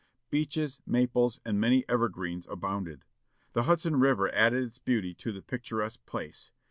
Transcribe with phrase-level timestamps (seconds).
[0.31, 3.05] Beeches, maples, and many evergreens abounded.
[3.53, 6.49] The Hudson River added its beauty to the picturesque place.